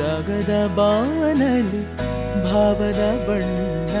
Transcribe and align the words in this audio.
ರಾಗದ 0.00 0.54
ಬಾನಲಿ, 0.78 1.80
ಭಾವದ 2.44 3.02
ಬಣ್ಣ. 3.26 3.94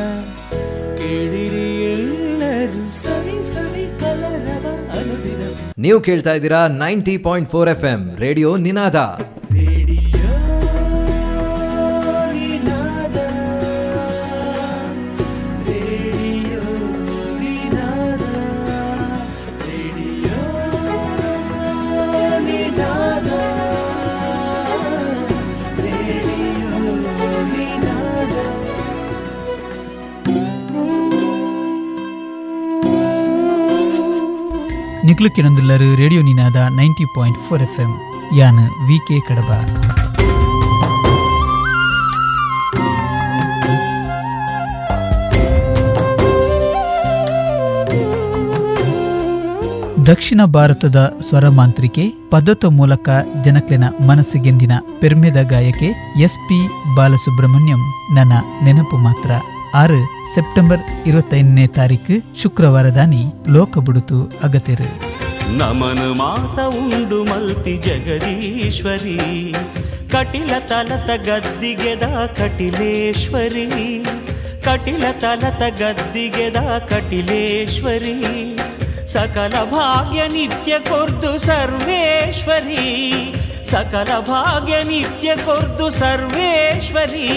ಕೇಳಿರಿ 0.98 1.68
ಎಲ್ಲರೂ 1.92 2.82
ಸವಿ 3.02 3.38
ಸವಿ 3.52 3.84
ಕಲರವ 4.00 4.66
ಅನುದಿನ 4.98 5.42
ನೀವು 5.78 5.98
ಕೇಳ್ತಾ 6.00 6.32
ಇದ್ದೀರಾ 6.38 6.60
ninety 6.82 7.16
point 7.26 7.50
four 7.50 7.70
F 7.74 7.86
M 7.92 8.02
radio 8.24 8.50
Ninada. 8.66 8.96
ನಿಕ್ಲುಕ್ಕಿನೊಂದುಲ್ಲರು 35.20 35.86
radio 36.00 36.20
Ninada 36.26 36.58
ninety 36.76 37.04
point 37.14 37.38
four 37.46 37.62
F 37.64 37.78
M 37.84 37.92
ಯಾನ್ 38.38 38.60
ವಿ 38.88 38.96
ಕೆ 39.06 39.16
ಕಡಬ. 39.28 39.48
ದಕ್ಷಿಣ 50.08 50.40
ಭಾರತದ 50.56 50.98
ಸ್ವರಮಾಂತ್ರಿಕೆ 51.28 52.04
ಪದತ 52.30 52.64
ಮೂಲಕ 52.78 53.08
ಜನಕ್ಲೆನ 53.44 53.88
ಮನಸ್ಸಿಗೆಂದಿನ 54.10 54.76
ಪೆರ್ಮೆದ 55.00 55.42
ಗಾಯಕೆ 55.54 55.90
ಎಸ್ 56.26 56.40
ಪಿ 56.48 56.60
ಬಾಲಸುಬ್ರಹ್ಮಣ್ಯಂ 56.98 57.82
ನನ್ನ 58.18 58.32
ನೆನಪು 58.66 58.98
ಮಾತ್ರ. 59.08 59.30
ಆರು 59.82 60.00
ಸೆಪ್ಟೆಂಬರ್ 60.34 60.80
ಇರುವತ್ತೈದನೇ 61.08 61.66
ತಾರೀಕು 61.78 62.16
ಶುಕ್ರವಾರದಾನಿ 62.42 63.22
ಲೋಕ 63.56 63.78
ಬುಡುತು 63.86 64.18
ನಮನ 65.57 66.01
ಮಾತ 66.17 66.59
ಉಂಡು 66.77 67.19
ಮಲ್ತಿ 67.23 67.73
ಜಗದೀಶ್ವರಿ 67.77 69.17
ಕಟಿಲ 70.11 70.53
ತಲತ 70.65 71.09
ಗದ್ದಿಗೆದ 71.27 72.05
ಕಟಿಲೇಶ್ವರಿ 72.37 73.67
ಕಟಿಲ 74.63 75.05
ತಲತ 75.19 75.63
ಗದ್ದಿಗೆದ 75.79 76.59
ಕಟಿಲೇಶ್ವರಿ 76.89 78.17
ಸಕಲ 79.07 79.55
ಭಾಗ್ಯ 79.71 80.21
ನಿತ್ಯ 80.27 80.73
ಕೊರ್ದು 80.89 81.31
ಸರ್ವೇಶ್ವರಿ 81.37 82.85
ಸಕಲ 83.71 84.11
ಭಾಗ್ಯ 84.29 84.75
ನಿತ್ಯ 84.83 85.35
ಕೊರ್ದು 85.45 85.87
ಸರ್ವೇಶ್ವರಿ 85.91 87.27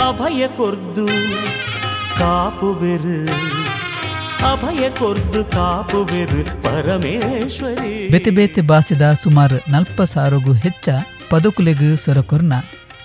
ಅಭಯ 0.00 0.42
ಕೊರ್ದು 0.56 1.06
ಕಾಪುವೆರು 2.18 3.18
ಅಭಯ 4.51 4.89
ಕೊರ್ದು 4.89 5.45
ಕಾಪುವೆದು 5.45 6.63
ಪರಮೇಶ್ವರಿ. 6.63 8.11
ಬೆತೆ 8.11 8.29
ಬೇತೆ 8.29 8.61
ಬಾಸಿದ 8.61 9.01
ಸುಮಾರು 9.23 9.71
ನಲ್ಪ 9.71 10.01
ಸಾರೋಗು 10.01 10.53
ಹೆಚ್ಚ 10.53 10.89
ಪದಕುಲೆಗು 11.29 12.05
ಸೊರಕೊರ್ನ 12.05 12.53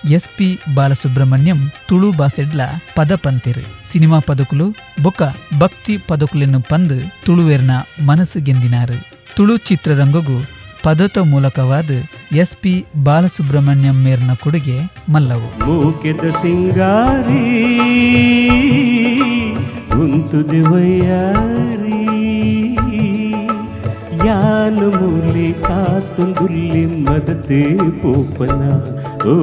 ಎಸ್ 0.09 0.37
ಪಿ 0.37 0.59
ಬಾಲಸುಬ್ರಹ್ಮಣ್ಯಂ 0.75 1.71
ತುಳು 1.87 2.11
ಬಾಸೆಡ್ಲ 2.11 2.61
ಪದ 2.95 3.15
ಪಂತಿರು 3.15 3.91
ಸಿನಿಮಾ 3.91 4.19
ಪದಕುಲು 4.19 4.67
ಬೊಕ 5.03 5.21
ಭಕ್ತಿ 5.59 5.97
ಪದಕುಲೆನ್ನು 5.97 6.61
ಪಂದು 6.61 7.25
ತುಳುವೆರ್ನ 7.25 7.71
ಮನಸ್ಸು 8.05 8.39
ಗೆಂದಿನಾರು. 8.39 8.97
ತುಳು 9.35 9.57
ಚಿತ್ರರಂಗಗು 9.57 10.37
ಪದತ 10.83 11.17
ಮೂಲಕವಾದ 11.17 11.91
ಎಸ್ 12.35 12.55
ಪಿ 12.55 12.85
ಬಾಲಸುಬ್ರಹ್ಮಣ್ಯಂ 13.03 14.03
ಮೇರ್ನ 14.03 14.33
ಕೊಡುಗೆ 14.33 14.77
ಮಲ್ಲವು. 15.09 15.49
ಮೂಕೆದ 15.65 16.29
ಸಿಂಗಾರಿ. 16.29 17.43
ಉಂತುದೆ 19.96 20.60
ವಯ್ಯಾರಿ 20.68 22.00
ಯಾನು 24.26 24.86
ಮೂಲಿ 24.96 25.48
ಕಾತುಂದುಲ್ಲಿ 25.64 26.84
ಮದತೆ 27.04 27.60
ಪೋಪನ 28.00 28.60
ಓ 29.26 29.34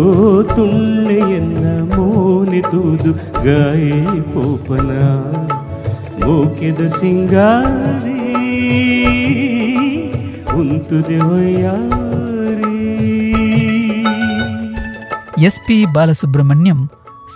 ತುಳ್ಳೆಯನ್ನ 0.51 1.63
ಮೋನೆ 1.93 2.61
ತೂದು 2.71 3.11
ಗಾಯೆ 3.45 3.99
ಪೋಪನ 4.33 4.91
ಮೂಕೆದ 6.23 6.81
ಸಿಂಗಾರಿ 6.97 8.19
ಉಂತುದೆ 10.55 11.19
ವಯ್ಯಾರಿ 11.29 12.73
ಎಸ್ 15.45 15.61
ಪಿ 15.67 15.77
ಬಾಲಸುಬ್ರಹ್ಮಣ್ಯಂ 15.95 16.81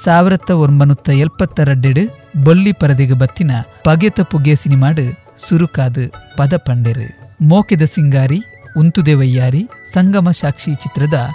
ಸಾವಿರತ್ತ 0.04 0.50
ಒಂಬನೂತ್ತ 0.50 1.08
ಎಲ್ಪತ್ತರಡ್ಡೆಡು 1.08 2.04
ಬೊಲ್ಲಿ 2.44 2.72
ಪರದೆಗೆ 2.72 3.12
ಬತ್ತಿನ 3.12 3.50
ಪಗೆತ 3.84 4.20
ಪುಗೆ 4.20 4.56
ಸಿನಿಮಾಡು 4.56 5.04
ಸುರುಕಾದು 5.48 6.04
ಪದ 6.36 6.54
ಪಂಡೆರು 6.56 7.06
ಮೋಕೆದ 7.48 7.82
ಸಿಂಗಾರಿ, 7.82 8.44
ಉಂತುದೇವಯ್ಯಾರಿ, 8.78 9.68
ಸಂಗಮ 9.92 10.30
ಸಾಕ್ಷಿ 10.30 10.74
ಚಿತ್ರದ 10.74 11.30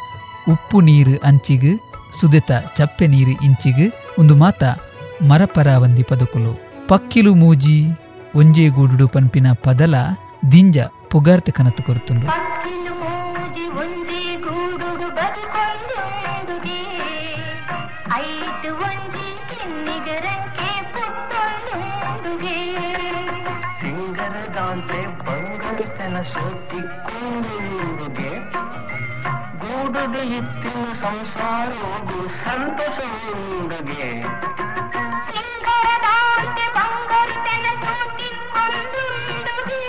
ಉಪ್ಪು 0.51 0.81
ನೀರು 0.81 1.15
ಅಂಚಿಗು, 1.23 1.73
ಸುದೆತ 2.19 2.51
ಚಪ್ಪೆ 2.77 3.07
ನೀರು 3.07 3.31
ಇಂಚಿಗು, 3.31 3.87
ಒಂದು 4.21 4.35
ಮಾತ 4.35 4.63
ಮರಪರಾವಂದಿ 5.21 6.03
ಪದಕುಲು. 6.03 6.53
ಪಕ್ಕಿಲು 6.87 7.35
ಮೂಜಿ, 7.35 7.85
ಒಂಜೇಗೂಡುಡು 8.35 9.07
ಪನ್ಪಿನ 9.07 9.47
ಪದಲ 9.51 9.95
ದಿಂಜ 10.51 10.77
ಪುಗಾರ್ತೆ 11.09 11.51
ಕನತು 11.51 11.83
ಕೊರುತುಂಡು. 11.83 12.27
ಐದು 18.18 18.70
ಒಂಜಿ 18.86 19.28
ಕಿನ್ನಿಗರಂಕೆ 19.50 20.70
ಪುತ್ತೊಂದುಂದುಗೆ 20.94 22.58
ಸಿಂಗರದಾಂತೆ 23.80 25.00
ಬಂಗಡಿತನ 25.22 26.16
ಸೋತಿಕೊಂಡುಗೆ 26.32 28.30
ಗೂಡುದು 29.62 30.22
ಇತ್ತಿನ 30.38 30.84
ಸಂಸಾರೋಗು 31.02 32.18
ಸಂತಸವುಂಡುಗೆ 32.42 34.08
ಸಿಂಗರದಾಂತೆ 35.30 36.66
ಬಂಗರುತೆನ 36.76 37.66
ತೂತಿಕೊಂದುಂದುಗೆ 37.82 39.80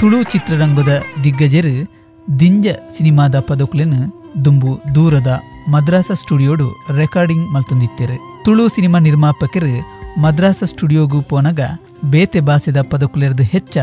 ತುಳು 0.00 0.22
ಚಿತ್ರರಂಗದ 0.22 0.92
ದಿಗ್ಗಜರು 1.24 1.74
ದಿಂಜ 2.40 2.66
ಸಿನಿಮಾದ 2.96 3.40
ಪದಕುಲೆನ್ 3.40 3.98
ದುಂಬು 4.44 4.80
ದೂರದ 4.94 5.30
ಮದ್ರಾಸ 5.68 6.10
ಸ್ಟುಡಿಯೋಡು 6.14 6.66
ರೆಕಾರ್ಡಿಂಗ್ 6.96 7.52
ಮಲ್ತೊಂದಿತ್ತೆರು. 7.54 8.42
ತುಳು 8.44 8.68
ಸಿನಿಮಾ 8.68 8.98
ನಿರ್ಮಾಪಕರು 8.98 9.72
ಮದ್ರಾಸ 10.20 10.62
ಸ್ಟುಡಿಯೋಗೂ 10.64 11.22
ಪೋನಗ 11.22 11.60
ಬೇತೆ 12.04 12.40
ಬಾಸಿದ 12.40 12.76
ಪದಕುಲೆರ್ದು 12.82 13.42
ಹೆಚ್ಚ 13.42 13.78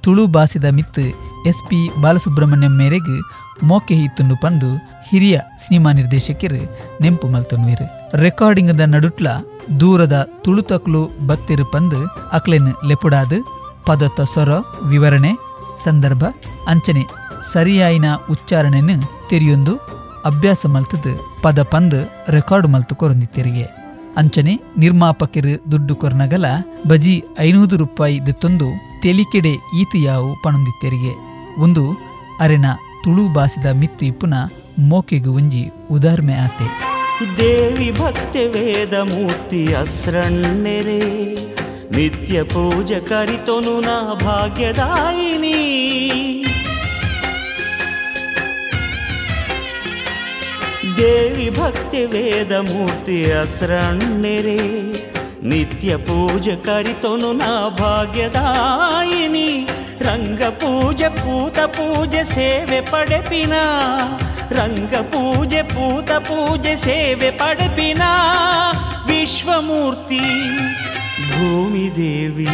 ತುಳು 0.00 0.26
ಬಾಸಿದ 0.26 0.64
ಮಿತ್ತು 0.64 1.04
ಎಸ್ 1.48 1.68
ಪಿ 1.68 2.02
ಬಾಲಸುಬ್ರಹ್ಮಣ್ಯಂ 2.02 2.76
ಮೇರೆಗೆ 2.76 3.16
ಮೋಕೆ 3.62 3.94
ಹಿತ್ತುಂಡು 3.94 4.36
ಪಂದು 4.36 4.70
ಹಿರಿಯ 5.08 5.38
ಸಿನಿಮಾ 5.68 5.92
ನಿರ್ದೇಶಕರು 5.92 6.60
ನೆಂಪು 7.02 7.28
ಮಲ್ತೊನ್ವಿರು 7.28 7.86
ರೆಕಾರ್ಡಿಂಗ್ದ 8.18 8.80
ನಡುಟ್ಲ 8.86 9.28
ದೂರದ 9.80 10.16
ತುಳುತಕ್ಲು 10.44 11.26
ಬತ್ತಿರು 11.26 11.64
ಪಂದು 11.64 12.00
ಅಕ್ಲೆನ್ 12.32 12.72
ಲೆಪುಡಾದು 12.88 13.38
ಪದತ 13.86 14.20
ಸ್ವರ 14.20 14.52
ವಿವರಣೆ, 14.84 15.32
ಸಂದರ್ಭ, 15.84 16.24
ಅಂಚನೆ, 16.68 17.04
ಸರಿಯಾಯಿನ 17.52 18.04
ಉಚ್ಚಾರಣೆಯನ್ನು 18.30 19.28
ತೆರಿಯೊಂದು 19.28 19.76
ಅಭ್ಯಾಸ 20.24 20.66
ಮಲ್ತದ, 20.66 21.06
ಪದ 21.42 21.62
ಪಂದ್ 21.62 22.30
ರೆಕಾರ್ಡ್ 22.30 22.68
ಮಲ್ತು 22.68 22.94
ಕೊರೊಂದಿತ್ತೆರಿಗೆ 22.94 23.64
ಅಂಚನೆ, 24.16 24.60
ನಿರ್ಮಾಪಕರು 24.78 25.70
ದುಡ್ಡು 25.70 25.96
ಕೊರ್ನಗಲ, 25.96 26.44
ಬಜಿ 26.88 27.24
ಐನೂರು 27.38 27.76
ರೂಪಾಯಿ 27.76 28.26
ದತ್ತೊಂದು 28.26 28.68
ತೆಲಿಕೆಡೆ 29.02 29.52
ಈತಿಯಾವು 29.80 30.42
ಪಣೊಂದಿತ್ತೆರಿಗೆ 30.42 31.12
ಒಂದು, 31.62 31.84
ಅರೆನ 32.40 32.66
ತುಳು 33.04 33.28
ಬಾಸಿದ 33.28 33.66
ಮಿತ್ತು 33.66 34.06
ಇಪ್ಪುನ 34.06 34.34
ಮೋಕೆಗು 34.78 35.32
ಉಂಜಿ 35.32 35.72
ಉದಾರ್ಮೆ 35.90 36.34
ಆತೆ. 36.34 36.66
ದೇವಿ 37.38 37.90
ಭಕ್ತಿ 37.92 38.46
ವೇದ 38.46 38.94
ಮೂರ್ತಿ 38.94 39.74
ಅಸ್ರಣ್ಣೆರೆ. 39.74 41.00
నిత్య 41.94 42.42
పూజ 42.42 42.92
కరితోను 42.92 43.80
నా 43.80 44.16
భాగ్యదాయిని. 44.22 45.58
దేవి 50.98 51.50
భక్తి 51.50 52.06
వేదమూర్తి 52.06 53.32
అస్రణ్యరే 53.32 54.60
నిత్య 55.42 55.96
పూజ 55.96 56.48
కరితోను 56.48 57.32
నా 57.32 57.52
భాగ్యదాయిని. 57.80 59.66
రంగ 60.00 60.48
పూజ 60.48 61.02
పూత 61.04 61.58
పూజ 61.78 62.16
సేవె 62.22 62.80
పడపినా 62.80 63.62
రంగ 64.52 65.00
పూజ 65.00 65.54
పూత 65.54 66.10
పూజ 66.30 66.74
సేవె 66.74 67.30
పడపినా. 67.30 68.10
విశ్వమూర్తి 69.06 70.24
ಭೂಮಿ 71.32 71.84
ದೇವಿ, 71.96 72.48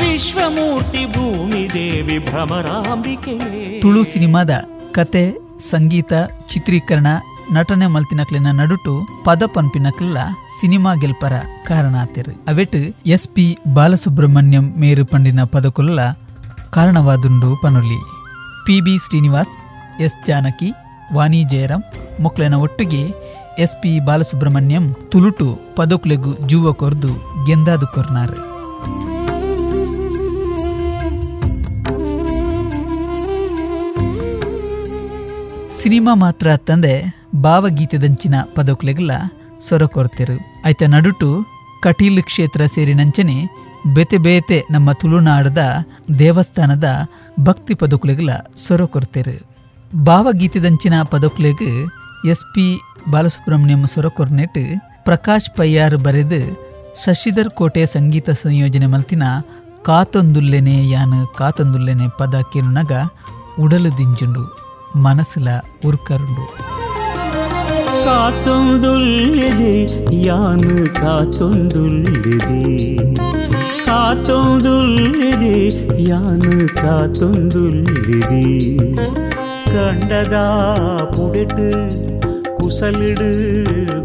ವಿಶ್ವಮೂರ್ತಿ 0.00 1.02
ಭೂಮಿ 1.14 1.62
ದೇವಿ 1.74 2.18
ಭ್ರಮರಾಂಬಿಕೆ 2.18 3.34
ತುಳು 3.80 4.02
ಸಿನಿಮಾದ 4.04 4.50
ಕತೆ, 4.90 5.24
ಸಂಗೀತ, 5.70 6.12
ಚಿತ್ರೀಕರಣ, 6.52 7.08
ನಟನೆ 7.52 7.86
ಮಲ್ತಿನಕ್ಲಿನ 7.86 8.50
ನಡುಟು 8.60 8.92
ಪದ 9.24 9.42
ಸಿನಿಮಾ 10.60 10.94
ಗೆಲ್ಪರ 10.94 11.34
ಕಾರಣ 11.66 11.94
ಆತಿರು 12.02 12.32
ಅವೆಟ್ 12.48 12.76
ಎಸ್ 13.06 13.28
ಪಿ 13.28 13.44
ಬಾಲಸುಬ್ರಹ್ಮಣ್ಯಂ 13.74 14.66
ಮೇರು 14.80 15.04
ಪಂಡಿನ 15.04 15.42
ಪದಕುಲ್ಲ 15.44 16.00
ಕಾರಣವಾದುಂಡು 16.76 17.50
ಪನುಲಿ. 17.62 17.98
P 18.66 18.76
B 18.80 18.94
Srinivas, 18.98 19.54
S 20.00 20.18
Janaki, 20.26 20.68
Vani 21.14 21.40
Jayaram 21.44 21.84
ಮೊಕ್ಲನ 22.20 22.54
ಒಟ್ಟಿಗೆ 22.54 23.02
ಎಸ್ 23.64 23.76
ಪಿ 23.82 23.90
ಬಾಲಸುಬ್ರಹ್ಮಣ್ಯಂ 24.06 24.84
ತುಳುಟು 25.12 25.46
ಪದಕುಲೆಗು 25.76 26.30
ಜೂವ 26.48 26.72
ಕೊರ್ದು 26.72 27.10
ಗೆಂದಾದು 27.46 27.86
ಕೊರ್ನಾರ್. 27.94 28.34
ಸಿನಿಮಾ 35.80 36.14
ಮಾತ್ರ 36.14 36.56
ತಂದೆ 36.68 36.94
ಭಾವಗೀತೆದಂಚಿನ 37.42 38.34
ಪದಕುಲೆಗಲ 38.56 39.10
ಸೊರ 39.68 39.82
ಕೊರ್ತಿರು. 39.96 40.36
ಆಯ್ತ 40.64 40.82
ನಡುಟು 40.94 41.30
ಕಟೀಲ್ 41.82 42.22
ಕ್ಷೇತ್ರ 42.22 42.62
ಸೇರಿನಂಚನೆ 42.74 43.36
ಬೇತೆ 43.94 44.18
ಬೇತೆ 44.18 44.58
ನಮ್ಮ 44.70 44.92
ತುಳುನಾಡದ 44.92 45.62
ದೇವಸ್ಥಾನದ 46.18 46.88
ಭಕ್ತಿ 47.40 47.74
ಪದಕುಲೆಗಲ 47.74 48.30
ಸೊರ 48.66 48.84
ಕೊರ್ತೆರು. 48.84 49.36
ಭಾವಗೀತೆದಂಚಿನ 50.04 50.94
ಪದಕುಲೆಗೆ 51.02 51.72
ಎಸ್ 52.30 52.46
ಪಿ 52.54 52.66
பாலசுப்ரமணியம் 53.10 53.86
சுரக்குர்னெட்டு 53.86 54.62
ಪ್ರಕಾಶ್ 55.04 55.50
ಪಯ್ಯಾರ್ 55.56 55.96
ಬರೆದು 55.96 56.40
ಶಶಿಧರ್ 57.04 57.50
ಕೋಟೆ 57.50 57.86
ಸಂಗೀತ 57.86 58.30
ಸಂಯೋಜನೆ 58.30 58.86
ಮಲ್ತಿನ 58.86 59.22
ಕಾತೊಂದುಲ್ಲೆನೆ 59.82 60.88
ಯಾನ್ 60.90 61.18
ಕಾತೊಂದುಲ್ಲೆನೆ 61.38 62.06
ಪದ 62.18 62.34
ಕೇಳುನಗ 62.52 62.92
ಉಡಲು 63.60 63.90
ದಿಂಜುಂಡು, 63.98 64.42
ಮನಸ್ಸುಲ 64.96 65.48
ಉರ್ಕರುಂಡು. 65.86 66.44
ಕಾತೊಂದುಲ್ಲೆದೆ 68.06 69.74
ಯಾನ್ 70.24 70.86
ಕಾತೊಂದುಲ್ಲೆದೆ. 70.96 72.62
ಕಾತೊಂದುಲ್ಲೆದೆ 73.86 75.54
ಯಾನ್ 76.08 76.68
ಕಾತೊಂದುಲ್ಲೆದೆ. 76.68 78.44
சலிடு 82.76 83.28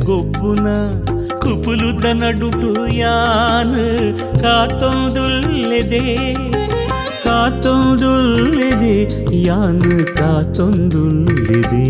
கொப்புனா 0.06 0.76
குப்புலு 1.44 1.90
தனடுடு 2.04 2.70
யான் 2.98 3.76
காத்தொந்துள்ளதே 4.44 6.02
காத்தொந்துள்ளதே 7.26 8.96
யான் 9.48 9.82
காத்தொந்துள்ளதே 10.20 11.86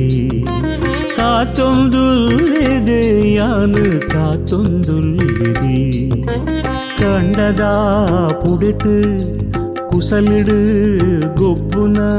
காத்தொந்துள்ளதே 1.20 3.02
யான் 3.34 3.80
காத்தொந்துள்ளதே 4.14 5.78
கண்டதா 7.02 7.74
புடுட்டு 8.42 8.96
குசலிடு 9.92 10.60
கொப்புனா 11.42 12.10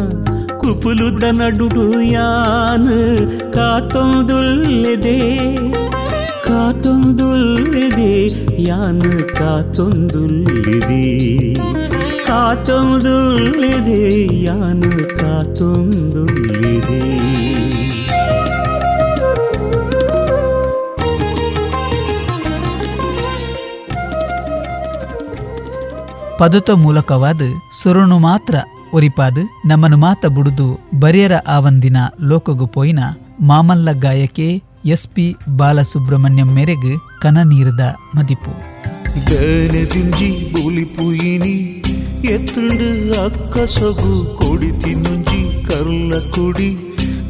ಪುಡೆಟ್ 0.61 0.61
ಕುಸಲಿಡು 0.61 0.61
ಗೊಬ್ಬುನ 0.61 0.61
ಕುಪುಲುದ 0.61 1.23
ನಡುಡು 1.39 2.01
ಯಾನು 2.01 3.53
ಕಾತೊಂದುಲ್ಲಿದೆ 3.53 5.19
ಕಾತೊಂದುಲ್ಲಿದೆ 6.47 8.35
ಯಾನು 8.59 9.33
ಕಾತೊಂದುಲ್ಲಿದೆ 9.33 11.03
ಕಾತೊಂದುಲ್ಲಿದೆ 12.27 14.43
ಯಾನು 14.43 15.17
ಕಾತೊಂದುಲ್ಲಿದೆ 15.17 17.17
ಪದತ 26.39 26.69
ಮೂಲಕವಾದ 26.69 27.41
ಸುರುಣು 27.83 28.19
ಮಾತ್ರ 28.19 28.55
ಒರಿಪಾದು 28.94 29.42
ನಮ್ಮನು 29.64 29.96
ಮಾತ 29.96 30.26
ಬುಡುದು 30.26 30.66
ಬರಿಯರ 30.94 31.34
ಆವಂದಿನ 31.46 31.96
ಲೋಕಗು 32.20 32.66
ಪೋಯಿನ 32.66 33.00
ಮಾಮಲ್ಲ 33.40 33.88
ಗಾಯಕೆ 34.00 34.48
ಎಸ್ 34.86 35.08
ಪಿ 35.08 35.26
ಬಾಲಸುಬ್ರಹ್ಮಣ್ಯಂ 35.56 36.48
ಮೇರೆಗೆ 36.54 36.92
ಕನ 37.22 37.38
ನೀರದ 37.42 37.84
ಮದಿಪು 38.14 38.52
ಗನದಿಂಜಿ 39.30 40.30
ಬುಲಿಪುಯಿನಿ 40.52 41.56
ಎತ್ತುಂಡು 42.28 42.88
ಅಕ್ಕ 43.24 43.58
ಸೊಗು 43.74 44.12
ಕೊಡಿ 44.40 44.70
ತಿನ್ನುಂಜಿ 44.82 45.40
ಕರುಳ 45.68 46.12
ಕುಡಿ 46.34 46.70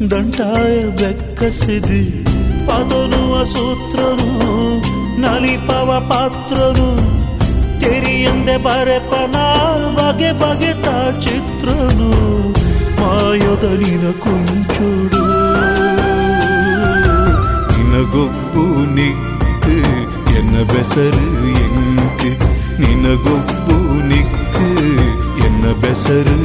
ದಂಟಾಯ 0.09 0.75
ಬೆಕ್ಕಸಿದು 0.91 1.99
ಪದನುವ 2.65 3.43
ಸೂತ್ರನು 3.45 4.29
ನಲಿಪವ 5.21 5.89
ಪಾತ್ರನು. 6.09 6.87
ತೆರಿಯಂದೆ 7.82 8.56
ಬರೆಪನ 8.58 9.36
ಬಗೆ 9.98 10.30
ಬಗೆತ 10.42 10.88
ಚಿತ್ರನು 11.20 12.10
ಮಾಯದ 13.00 13.66
ನಿನ 13.82 14.06
ಕುಂಚುಡು 14.20 15.22
ನಿನಗೊಬ್ಬು 17.72 18.64
ನಿಕ್ಕು 18.96 19.76
ಎನ್ನ 20.38 20.56
ಬೆಸರು 20.72 21.26
ಎಂಕು 21.64 22.30
ನಿನಗೊಬ್ಬು 22.82 23.76
ನಿಕ್ಕು 24.10 24.66
ಎನ್ನ 25.46 25.66
ಬೆಸರು 25.80 26.36